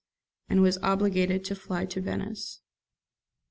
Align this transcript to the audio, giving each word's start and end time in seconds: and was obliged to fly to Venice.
and 0.49 0.63
was 0.63 0.79
obliged 0.81 1.45
to 1.45 1.53
fly 1.53 1.85
to 1.85 2.01
Venice. 2.01 2.61